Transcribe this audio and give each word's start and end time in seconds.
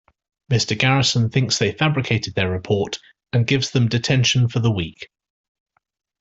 Mr. 0.51 0.75
Garrison 0.75 1.29
thinks 1.29 1.59
they 1.59 1.73
fabricated 1.73 2.33
their 2.33 2.49
report 2.49 2.97
and 3.33 3.45
gives 3.45 3.69
them 3.69 3.87
detention 3.87 4.47
for 4.49 4.57
the 4.59 4.71
week. 4.71 5.09